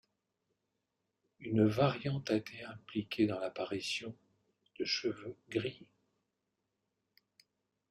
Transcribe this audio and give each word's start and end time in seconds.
Une 1.41 1.67
variante 1.67 2.31
a 2.31 2.35
été 2.35 2.63
impliquée 2.63 3.27
dans 3.27 3.37
l'apparition 3.37 4.15
de 4.79 4.83
cheveux 4.83 5.35
gris. 5.51 5.85